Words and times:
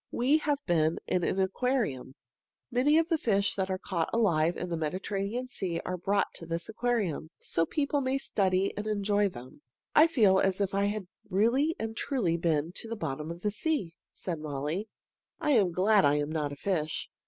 "We 0.09 0.39
have 0.39 0.65
been 0.65 0.97
in 1.05 1.23
an 1.23 1.39
aquarium. 1.39 2.15
Many 2.71 2.97
of 2.97 3.07
the 3.09 3.19
fish 3.19 3.53
that 3.53 3.69
are 3.69 3.77
caught 3.77 4.09
alive 4.11 4.57
in 4.57 4.69
the 4.69 4.75
Mediterranean 4.75 5.47
Sea 5.47 5.79
are 5.85 5.95
brought 5.95 6.33
to 6.33 6.47
this 6.47 6.67
aquarium, 6.67 7.29
so 7.39 7.67
people 7.67 8.01
may 8.01 8.17
study 8.17 8.75
and 8.75 8.87
enjoy 8.87 9.29
them." 9.29 9.61
"I 9.93 10.07
feel 10.07 10.39
as 10.39 10.59
if 10.59 10.73
I 10.73 10.85
had 10.85 11.05
really 11.29 11.75
and 11.77 11.95
truly 11.95 12.35
been 12.35 12.71
to 12.77 12.87
the 12.89 12.95
bottom 12.95 13.29
of 13.29 13.41
the 13.41 13.51
sea," 13.51 13.93
said 14.11 14.39
Molly. 14.39 14.89
"I 15.39 15.51
am 15.51 15.71
glad 15.71 16.03
I 16.03 16.15
am 16.15 16.31
not 16.31 16.51
a 16.51 16.55
fish. 16.55 17.07